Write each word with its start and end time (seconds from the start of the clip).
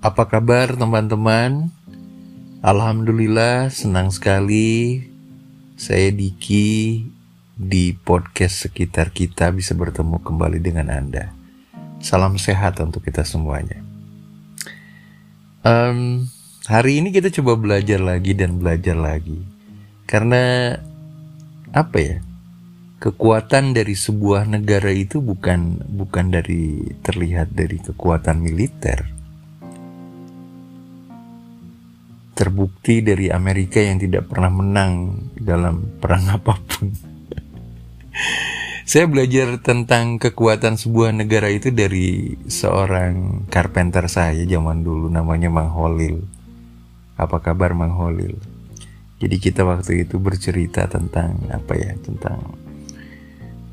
Apa 0.00 0.24
kabar 0.24 0.80
teman-teman? 0.80 1.68
Alhamdulillah 2.64 3.68
senang 3.68 4.08
sekali 4.08 5.04
saya 5.76 6.08
Diki 6.08 7.04
di 7.52 7.92
podcast 8.00 8.64
sekitar 8.64 9.12
kita 9.12 9.52
bisa 9.52 9.76
bertemu 9.76 10.16
kembali 10.24 10.56
dengan 10.56 10.88
Anda. 10.88 11.36
Salam 12.00 12.40
sehat 12.40 12.80
untuk 12.80 13.04
kita 13.04 13.28
semuanya. 13.28 13.84
Um, 15.68 16.24
hari 16.64 17.04
ini 17.04 17.12
kita 17.12 17.28
coba 17.28 17.60
belajar 17.60 18.00
lagi 18.00 18.32
dan 18.32 18.56
belajar 18.56 18.96
lagi. 18.96 19.36
Karena 20.08 20.80
apa 21.76 21.98
ya? 22.00 22.24
kekuatan 23.04 23.76
dari 23.76 23.92
sebuah 23.92 24.48
negara 24.48 24.96
itu 24.96 25.20
bukan 25.20 25.84
bukan 25.92 26.32
dari 26.32 26.88
terlihat 27.04 27.52
dari 27.52 27.76
kekuatan 27.84 28.40
militer. 28.40 29.19
Terbukti 32.40 33.04
dari 33.04 33.28
Amerika 33.28 33.84
yang 33.84 34.00
tidak 34.00 34.32
pernah 34.32 34.48
menang 34.48 35.20
dalam 35.36 36.00
perang 36.00 36.24
apa 36.40 36.56
pun. 36.56 36.88
Saya 38.88 39.04
belajar 39.04 39.60
tentang 39.60 40.16
kekuatan 40.16 40.80
sebuah 40.80 41.12
negara 41.12 41.52
itu 41.52 41.68
dari 41.68 42.40
seorang 42.48 43.44
carpenter 43.52 44.08
saya 44.08 44.40
zaman 44.48 44.80
dulu 44.80 45.12
namanya 45.12 45.52
Mang 45.52 45.68
Holil. 45.68 46.24
Apa 47.20 47.44
kabar 47.44 47.76
Mang 47.76 47.92
Holil? 47.92 48.40
Jadi 49.20 49.36
kita 49.36 49.68
waktu 49.68 50.08
itu 50.08 50.16
bercerita 50.16 50.88
tentang 50.88 51.36
apa 51.52 51.76
ya, 51.76 51.92
tentang 52.00 52.56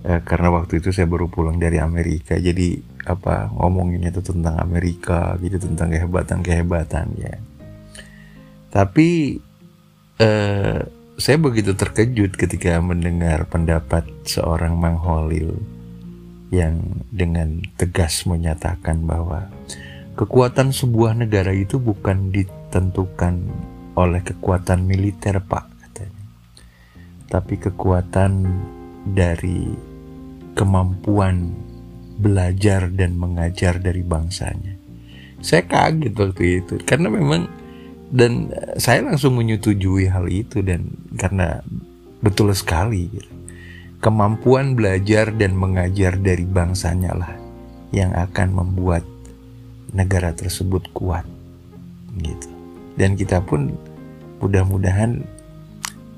eh, 0.04 0.22
karena 0.28 0.52
waktu 0.52 0.84
itu 0.84 0.92
saya 0.92 1.08
baru 1.08 1.32
pulang 1.32 1.56
dari 1.56 1.80
Amerika 1.80 2.36
jadi 2.36 2.80
apa 3.08 3.48
ngomonginnya 3.56 4.12
itu 4.12 4.20
tentang 4.20 4.60
Amerika 4.60 5.40
gitu 5.40 5.56
tentang 5.64 5.96
kehebatan 5.96 6.44
kehebatan 6.44 7.08
ya 7.16 7.40
tapi 8.74 9.40
eh, 10.20 10.80
saya 11.18 11.38
begitu 11.42 11.74
terkejut 11.74 12.38
ketika 12.38 12.78
mendengar 12.78 13.50
pendapat 13.50 14.06
seorang 14.28 14.78
Mang 14.78 15.02
Holil 15.02 15.58
yang 16.54 17.04
dengan 17.12 17.60
tegas 17.76 18.24
menyatakan 18.24 19.04
bahwa 19.04 19.50
kekuatan 20.16 20.72
sebuah 20.72 21.18
negara 21.18 21.52
itu 21.52 21.82
bukan 21.82 22.32
ditentukan 22.32 23.44
oleh 23.98 24.22
kekuatan 24.22 24.86
militer 24.86 25.42
pak 25.42 25.68
katanya 25.90 26.26
tapi 27.28 27.60
kekuatan 27.60 28.48
dari 29.04 29.74
kemampuan 30.58 31.54
belajar 32.18 32.90
dan 32.90 33.14
mengajar 33.14 33.78
dari 33.78 34.02
bangsanya. 34.02 34.74
Saya 35.38 35.70
kaget 35.70 36.18
waktu 36.18 36.66
itu 36.66 36.82
karena 36.82 37.14
memang 37.14 37.46
dan 38.08 38.52
saya 38.80 39.04
langsung 39.04 39.36
menyetujui 39.36 40.08
hal 40.08 40.28
itu 40.32 40.64
dan 40.64 40.88
karena 41.20 41.60
betul 42.24 42.52
sekali 42.56 43.12
gitu. 43.12 43.32
Kemampuan 43.98 44.78
belajar 44.78 45.34
dan 45.34 45.58
mengajar 45.58 46.16
dari 46.22 46.46
bangsanya 46.46 47.18
lah 47.18 47.34
yang 47.90 48.14
akan 48.14 48.54
membuat 48.54 49.02
negara 49.92 50.32
tersebut 50.38 50.86
kuat 50.94 51.26
gitu. 52.22 52.50
Dan 52.94 53.18
kita 53.18 53.42
pun 53.42 53.74
mudah-mudahan 54.38 55.26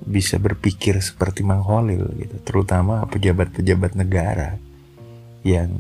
bisa 0.04 0.42
berpikir 0.42 1.00
seperti 1.00 1.45
Mang 1.45 1.64
Holil 1.64 2.04
gitu, 2.17 2.36
terutama 2.44 3.06
pejabat-pejabat 3.08 3.94
negara 3.94 4.58
yang 5.45 5.72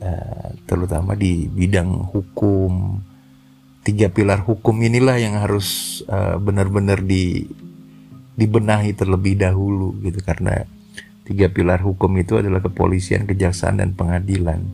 uh, 0.00 0.54
terutama 0.64 1.12
di 1.18 1.50
bidang 1.50 2.12
hukum 2.12 3.00
tiga 3.82 4.10
pilar 4.10 4.42
hukum 4.42 4.78
inilah 4.78 5.18
yang 5.18 5.38
harus 5.38 6.00
uh, 6.06 6.38
benar-benar 6.38 7.02
di 7.02 7.46
dibenahi 8.38 8.96
terlebih 8.96 9.36
dahulu 9.36 9.98
gitu 10.00 10.22
karena 10.24 10.64
tiga 11.26 11.50
pilar 11.52 11.82
hukum 11.82 12.10
itu 12.18 12.38
adalah 12.38 12.62
kepolisian, 12.62 13.28
kejaksaan 13.28 13.82
dan 13.82 13.94
pengadilan. 13.94 14.64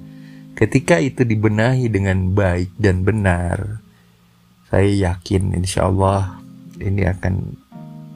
Ketika 0.56 0.98
itu 0.98 1.22
dibenahi 1.22 1.86
dengan 1.86 2.34
baik 2.34 2.74
dan 2.76 3.06
benar, 3.06 3.78
saya 4.68 5.14
yakin 5.14 5.54
insya 5.54 5.86
Allah 5.86 6.42
ini 6.82 7.06
akan 7.06 7.34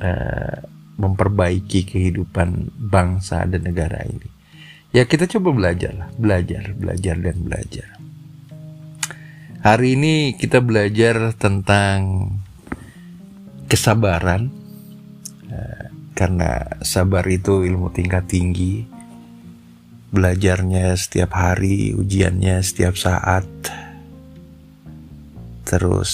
uh, 0.02 0.58
memperbaiki 0.98 1.86
kehidupan 1.86 2.74
bangsa 2.76 3.46
dan 3.46 3.62
negara 3.62 4.02
ini. 4.04 4.28
Ya 4.92 5.08
kita 5.08 5.24
coba 5.24 5.56
belajar 5.56 5.96
lah, 5.96 6.08
belajar, 6.18 6.76
belajar 6.76 7.16
dan 7.16 7.36
belajar. 7.40 8.01
Hari 9.62 9.94
ini 9.94 10.34
kita 10.34 10.58
belajar 10.58 11.38
tentang 11.38 12.28
kesabaran, 13.70 14.50
eh, 15.46 15.86
karena 16.18 16.82
sabar 16.82 17.22
itu 17.30 17.62
ilmu 17.62 17.94
tingkat 17.94 18.26
tinggi. 18.26 18.82
Belajarnya 20.12 20.92
setiap 20.98 21.38
hari, 21.38 21.94
ujiannya 21.94 22.60
setiap 22.60 22.98
saat. 22.98 23.46
Terus 25.62 26.10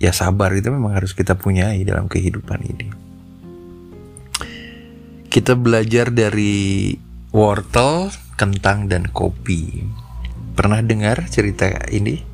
ya 0.00 0.10
sabar 0.10 0.50
itu 0.56 0.72
memang 0.72 0.96
harus 0.96 1.14
kita 1.14 1.38
punyai 1.38 1.86
dalam 1.86 2.10
kehidupan 2.10 2.60
ini 2.66 3.12
kita 5.32 5.56
belajar 5.56 6.12
dari 6.12 6.92
wortel, 7.32 8.12
kentang, 8.36 8.92
dan 8.92 9.08
kopi. 9.08 9.80
Pernah 10.52 10.84
dengar 10.84 11.24
cerita 11.32 11.72
ini? 11.88 12.31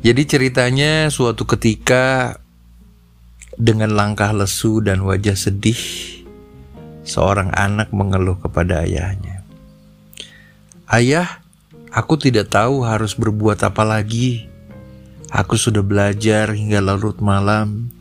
Jadi 0.00 0.22
ceritanya 0.24 1.12
suatu 1.12 1.44
ketika 1.44 2.36
dengan 3.60 3.92
langkah 3.92 4.32
lesu 4.32 4.80
dan 4.80 5.04
wajah 5.04 5.36
sedih, 5.36 5.76
seorang 7.04 7.52
anak 7.52 7.92
mengeluh 7.92 8.40
kepada 8.40 8.80
ayahnya. 8.88 9.44
Ayah, 10.88 11.44
aku 11.92 12.16
tidak 12.16 12.48
tahu 12.48 12.80
harus 12.88 13.12
berbuat 13.12 13.60
apa 13.60 13.84
lagi. 13.84 14.48
Aku 15.28 15.60
sudah 15.60 15.84
belajar 15.84 16.56
hingga 16.56 16.80
larut 16.80 17.20
malam, 17.20 17.92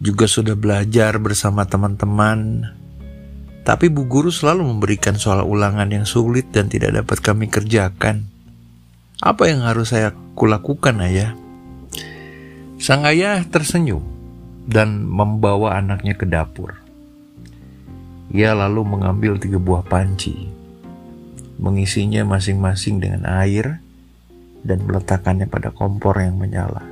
juga 0.00 0.24
sudah 0.24 0.56
belajar 0.56 1.20
bersama 1.20 1.68
teman-teman, 1.68 2.64
tapi 3.66 3.90
Bu 3.90 4.06
Guru 4.06 4.30
selalu 4.30 4.62
memberikan 4.62 5.18
soal 5.18 5.42
ulangan 5.42 5.90
yang 5.90 6.06
sulit 6.06 6.54
dan 6.54 6.70
tidak 6.70 7.02
dapat 7.02 7.18
kami 7.18 7.50
kerjakan. 7.50 8.30
Apa 9.16 9.48
yang 9.48 9.64
harus 9.64 9.96
saya 9.96 10.12
kulakukan 10.36 11.00
ayah? 11.00 11.32
Sang 12.76 13.08
ayah 13.08 13.40
tersenyum 13.48 14.04
dan 14.68 15.08
membawa 15.08 15.80
anaknya 15.80 16.12
ke 16.12 16.28
dapur. 16.28 16.76
Ia 18.28 18.52
lalu 18.52 18.84
mengambil 18.84 19.40
tiga 19.40 19.56
buah 19.56 19.88
panci, 19.88 20.52
mengisinya 21.56 22.28
masing-masing 22.28 23.00
dengan 23.00 23.24
air, 23.24 23.80
dan 24.60 24.84
meletakkannya 24.84 25.48
pada 25.48 25.72
kompor 25.72 26.20
yang 26.20 26.36
menyala. 26.36 26.84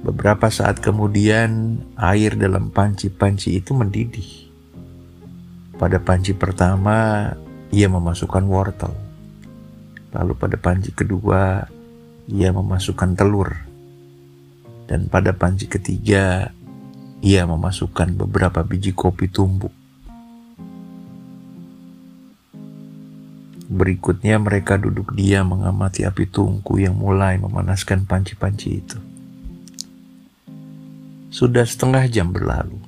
Beberapa 0.00 0.48
saat 0.48 0.80
kemudian, 0.80 1.84
air 1.92 2.40
dalam 2.40 2.72
panci-panci 2.72 3.60
itu 3.60 3.76
mendidih. 3.76 4.48
Pada 5.76 6.00
panci 6.00 6.32
pertama, 6.32 7.28
ia 7.68 7.92
memasukkan 7.92 8.48
wortel. 8.48 9.05
Lalu 10.16 10.32
pada 10.32 10.56
panci 10.56 10.96
kedua, 10.96 11.68
ia 12.24 12.48
memasukkan 12.48 13.12
telur. 13.12 13.52
Dan 14.88 15.12
pada 15.12 15.36
panci 15.36 15.68
ketiga, 15.68 16.56
ia 17.20 17.44
memasukkan 17.44 18.16
beberapa 18.16 18.64
biji 18.64 18.96
kopi 18.96 19.28
tumbuk. 19.28 19.74
Berikutnya 23.66 24.40
mereka 24.40 24.80
duduk 24.80 25.12
diam 25.12 25.52
mengamati 25.52 26.08
api 26.08 26.24
tungku 26.30 26.80
yang 26.80 26.96
mulai 26.96 27.36
memanaskan 27.36 28.08
panci-panci 28.08 28.68
itu. 28.80 28.98
Sudah 31.28 31.66
setengah 31.68 32.08
jam 32.08 32.32
berlalu. 32.32 32.80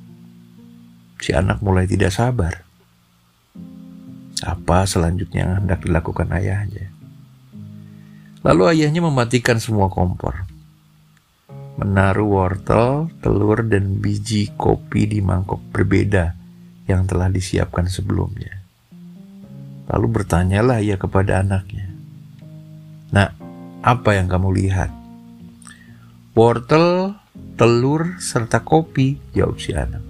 Si 1.21 1.35
anak 1.35 1.61
mulai 1.61 1.85
tidak 1.85 2.15
sabar 2.15 2.69
apa 4.39 4.87
selanjutnya 4.87 5.45
yang 5.45 5.53
hendak 5.65 5.83
dilakukan 5.83 6.31
ayahnya. 6.31 6.98
Lalu 8.49 8.63
ayahnya 8.73 9.05
mematikan 9.05 9.61
semua 9.61 9.93
kompor. 9.93 10.49
Menaruh 11.77 12.25
wortel, 12.25 13.13
telur, 13.21 13.61
dan 13.69 14.01
biji 14.01 14.57
kopi 14.57 15.05
di 15.05 15.21
mangkok 15.21 15.61
berbeda 15.69 16.33
yang 16.89 17.05
telah 17.05 17.29
disiapkan 17.29 17.93
sebelumnya. 17.93 18.65
Lalu 19.93 20.07
bertanyalah 20.09 20.81
ia 20.81 20.97
kepada 20.97 21.45
anaknya. 21.45 21.93
Nah, 23.13 23.37
apa 23.85 24.17
yang 24.17 24.33
kamu 24.33 24.49
lihat? 24.65 24.97
Wortel, 26.33 27.21
telur, 27.61 28.17
serta 28.17 28.65
kopi, 28.65 29.21
jawab 29.37 29.61
si 29.61 29.77
anak. 29.77 30.01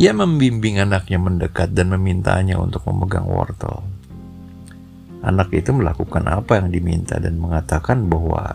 Ia 0.00 0.16
membimbing 0.16 0.80
anaknya 0.80 1.20
mendekat 1.20 1.76
dan 1.76 1.92
memintanya 1.92 2.56
untuk 2.56 2.88
memegang 2.88 3.28
wortel. 3.28 3.97
Anak 5.18 5.50
itu 5.50 5.74
melakukan 5.74 6.24
apa 6.30 6.62
yang 6.62 6.70
diminta 6.70 7.18
dan 7.18 7.38
mengatakan 7.42 8.06
bahwa 8.06 8.54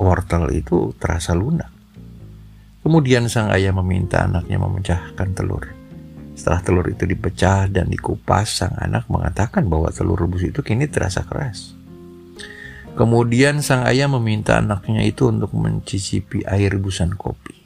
wortel 0.00 0.50
itu 0.50 0.90
terasa 0.98 1.36
lunak. 1.36 1.70
Kemudian 2.80 3.28
sang 3.28 3.52
ayah 3.52 3.76
meminta 3.76 4.24
anaknya 4.24 4.56
memecahkan 4.56 5.28
telur. 5.36 5.70
Setelah 6.32 6.64
telur 6.64 6.86
itu 6.88 7.04
dipecah 7.04 7.68
dan 7.68 7.92
dikupas, 7.92 8.48
sang 8.48 8.72
anak 8.80 9.04
mengatakan 9.12 9.68
bahwa 9.68 9.92
telur 9.92 10.16
rebus 10.16 10.48
itu 10.48 10.64
kini 10.64 10.88
terasa 10.88 11.22
keras. 11.28 11.76
Kemudian 12.96 13.62
sang 13.62 13.86
ayah 13.86 14.10
meminta 14.10 14.58
anaknya 14.58 15.06
itu 15.06 15.30
untuk 15.30 15.54
mencicipi 15.54 16.42
air 16.48 16.74
rebusan 16.74 17.14
kopi. 17.14 17.60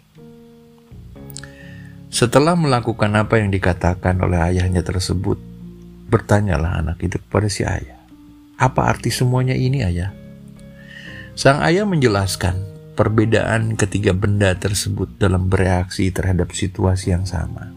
Setelah 2.13 2.55
melakukan 2.55 3.11
apa 3.19 3.43
yang 3.43 3.51
dikatakan 3.51 4.21
oleh 4.23 4.39
ayahnya 4.39 4.87
tersebut, 4.87 5.41
bertanyalah 6.07 6.79
anak 6.79 7.03
itu 7.03 7.19
kepada 7.19 7.51
si 7.51 7.67
ayah, 7.67 8.04
"Apa 8.61 8.91
arti 8.91 9.11
semuanya 9.11 9.57
ini, 9.57 9.83
ayah?" 9.83 10.15
Sang 11.35 11.59
ayah 11.67 11.83
menjelaskan 11.83 12.75
perbedaan 12.95 13.75
ketiga 13.75 14.15
benda 14.15 14.55
tersebut 14.55 15.19
dalam 15.19 15.51
bereaksi 15.51 16.15
terhadap 16.15 16.55
situasi 16.55 17.11
yang 17.11 17.27
sama. 17.27 17.75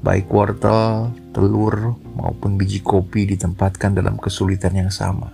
Baik 0.00 0.32
wortel, 0.32 1.12
telur, 1.36 2.00
maupun 2.16 2.56
biji 2.56 2.80
kopi 2.80 3.28
ditempatkan 3.28 3.92
dalam 3.92 4.16
kesulitan 4.16 4.72
yang 4.72 4.88
sama, 4.88 5.28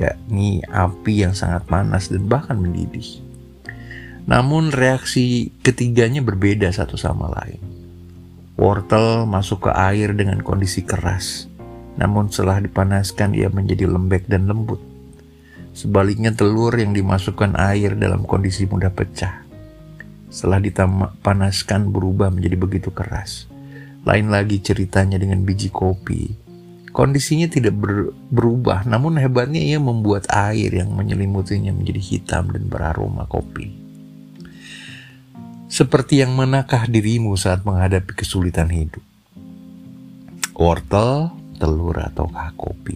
yakni 0.00 0.64
api 0.64 1.28
yang 1.28 1.36
sangat 1.36 1.68
panas 1.68 2.08
dan 2.08 2.24
bahkan 2.24 2.56
mendidih. 2.56 3.20
Namun 4.24 4.72
reaksi 4.72 5.52
ketiganya 5.60 6.24
berbeda 6.24 6.68
satu 6.72 6.96
sama 6.96 7.28
lain. 7.32 7.60
Wortel 8.56 9.28
masuk 9.28 9.68
ke 9.68 9.70
air 9.76 10.16
dengan 10.16 10.40
kondisi 10.40 10.84
keras, 10.84 11.47
namun 11.98 12.30
setelah 12.30 12.62
dipanaskan 12.62 13.34
ia 13.34 13.50
menjadi 13.50 13.90
lembek 13.90 14.30
dan 14.30 14.46
lembut. 14.46 14.78
Sebaliknya 15.74 16.30
telur 16.30 16.70
yang 16.74 16.94
dimasukkan 16.94 17.58
air 17.58 17.98
dalam 17.98 18.22
kondisi 18.22 18.66
mudah 18.70 18.94
pecah. 18.94 19.42
Setelah 20.30 20.62
dipanaskan 20.62 21.90
berubah 21.90 22.30
menjadi 22.30 22.56
begitu 22.58 22.90
keras. 22.94 23.50
Lain 24.06 24.30
lagi 24.30 24.62
ceritanya 24.62 25.18
dengan 25.18 25.42
biji 25.42 25.74
kopi. 25.74 26.48
Kondisinya 26.94 27.46
tidak 27.46 27.78
ber 27.78 28.10
berubah, 28.32 28.82
namun 28.88 29.20
hebatnya 29.22 29.62
ia 29.62 29.78
membuat 29.78 30.26
air 30.32 30.72
yang 30.72 30.90
menyelimutinya 30.94 31.70
menjadi 31.70 32.00
hitam 32.00 32.50
dan 32.50 32.66
beraroma 32.66 33.28
kopi. 33.30 33.70
Seperti 35.68 36.24
yang 36.24 36.34
menakah 36.34 36.88
dirimu 36.88 37.36
saat 37.36 37.62
menghadapi 37.62 38.16
kesulitan 38.16 38.72
hidup. 38.72 39.04
Wortel, 40.58 41.30
telur, 41.58 41.98
ataukah 41.98 42.54
kopi? 42.54 42.94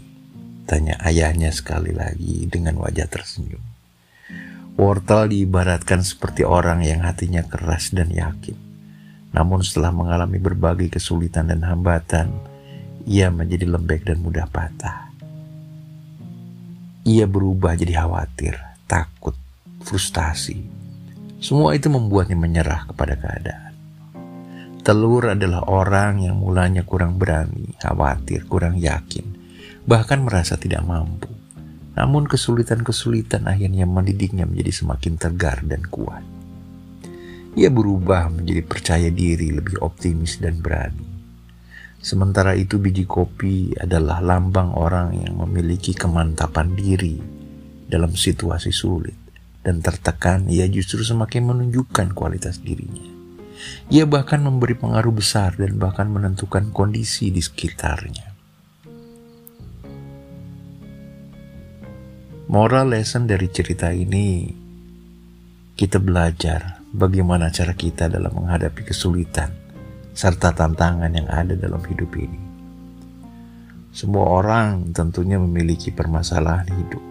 Tanya 0.65 0.97
ayahnya 1.03 1.51
sekali 1.51 1.91
lagi 1.91 2.47
dengan 2.47 2.79
wajah 2.79 3.11
tersenyum. 3.11 3.61
Wortel 4.79 5.29
diibaratkan 5.29 6.01
seperti 6.01 6.49
orang 6.49 6.81
yang 6.81 7.05
hatinya 7.05 7.45
keras 7.45 7.93
dan 7.93 8.09
yakin. 8.09 8.57
Namun 9.37 9.61
setelah 9.61 9.93
mengalami 9.93 10.41
berbagai 10.41 10.97
kesulitan 10.97 11.53
dan 11.53 11.61
hambatan, 11.61 12.33
ia 13.05 13.29
menjadi 13.29 13.69
lembek 13.69 14.09
dan 14.09 14.23
mudah 14.25 14.49
patah. 14.49 15.13
Ia 17.03 17.27
berubah 17.27 17.75
jadi 17.75 17.99
khawatir, 17.99 18.55
takut, 18.87 19.35
frustasi. 19.83 20.63
Semua 21.43 21.75
itu 21.75 21.91
membuatnya 21.91 22.39
menyerah 22.39 22.87
kepada 22.87 23.19
keadaan. 23.19 23.72
Telur 24.83 25.31
adalah 25.31 25.63
orang 25.71 26.27
yang 26.27 26.43
mulanya 26.43 26.83
kurang 26.83 27.15
berani, 27.15 27.71
khawatir, 27.79 28.51
kurang 28.51 28.83
yakin, 28.83 29.23
bahkan 29.87 30.27
merasa 30.27 30.59
tidak 30.59 30.83
mampu. 30.83 31.31
Namun 31.95 32.27
kesulitan-kesulitan 32.27 33.47
akhirnya 33.47 33.87
mendidiknya 33.87 34.43
menjadi 34.43 34.83
semakin 34.83 35.15
tegar 35.23 35.63
dan 35.63 35.87
kuat. 35.87 36.27
Ia 37.55 37.71
berubah 37.71 38.27
menjadi 38.35 38.67
percaya 38.67 39.07
diri, 39.07 39.55
lebih 39.55 39.79
optimis 39.79 40.43
dan 40.43 40.59
berani. 40.59 41.07
Sementara 42.03 42.59
itu 42.59 42.83
biji 42.83 43.07
kopi 43.07 43.79
adalah 43.79 44.19
lambang 44.19 44.75
orang 44.75 45.15
yang 45.15 45.39
memiliki 45.39 45.95
kemantapan 45.95 46.75
diri 46.75 47.23
dalam 47.87 48.19
situasi 48.19 48.75
sulit 48.75 49.15
dan 49.63 49.79
tertekan, 49.79 50.51
ia 50.51 50.67
justru 50.67 51.07
semakin 51.07 51.55
menunjukkan 51.55 52.19
kualitas 52.19 52.59
dirinya. 52.59 53.22
Ia 53.93 54.09
bahkan 54.09 54.43
memberi 54.43 54.75
pengaruh 54.75 55.15
besar 55.15 55.55
dan 55.59 55.77
bahkan 55.77 56.09
menentukan 56.09 56.73
kondisi 56.73 57.31
di 57.31 57.43
sekitarnya. 57.43 58.33
Moral 62.53 62.93
lesson 62.93 63.25
dari 63.25 63.49
cerita 63.49 63.89
ini, 63.95 64.45
kita 65.73 65.97
belajar 65.97 66.85
bagaimana 66.93 67.49
cara 67.49 67.73
kita 67.73 68.13
dalam 68.13 68.29
menghadapi 68.37 68.85
kesulitan 68.85 69.49
serta 70.13 70.53
tantangan 70.53 71.09
yang 71.09 71.29
ada 71.33 71.57
dalam 71.57 71.81
hidup 71.81 72.13
ini. 72.21 72.41
Semua 73.93 74.41
orang 74.41 74.93
tentunya 74.93 75.41
memiliki 75.41 75.93
permasalahan 75.93 76.69
hidup. 76.77 77.05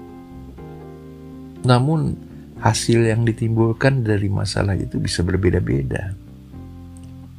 Namun, 1.65 2.17
hasil 2.61 3.05
yang 3.05 3.25
ditimbulkan 3.25 4.05
dari 4.05 4.29
masalah 4.29 4.77
itu 4.77 5.01
bisa 5.01 5.25
berbeda-beda. 5.25 6.30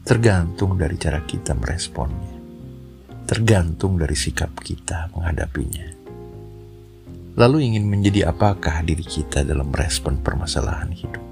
Tergantung 0.03 0.75
dari 0.75 0.99
cara 0.99 1.23
kita 1.23 1.55
meresponnya. 1.55 2.35
Tergantung 3.23 3.95
dari 4.03 4.19
sikap 4.19 4.51
kita 4.59 5.15
menghadapinya. 5.15 5.87
Lalu 7.39 7.71
ingin 7.71 7.87
menjadi 7.87 8.35
apakah 8.35 8.83
diri 8.83 9.07
kita 9.07 9.47
dalam 9.47 9.71
respon 9.71 10.19
permasalahan 10.19 10.91
hidup? 10.91 11.25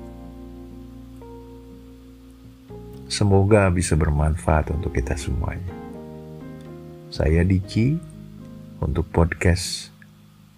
Semoga 3.11 3.67
bisa 3.75 3.99
bermanfaat 3.99 4.71
untuk 4.71 4.95
kita 4.95 5.19
semuanya. 5.19 5.75
Saya 7.11 7.43
Diki 7.43 7.99
untuk 8.79 9.11
podcast 9.11 9.91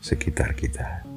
sekitar 0.04 0.52
kita. 0.52 1.11